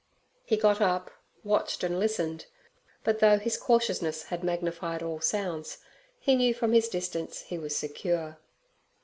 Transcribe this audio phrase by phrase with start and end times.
[0.45, 1.11] He got up,
[1.43, 2.47] watched and listened,
[3.03, 5.77] but though his cautiousness had magnified all sounds,
[6.19, 8.39] he knew from his distance he was secure.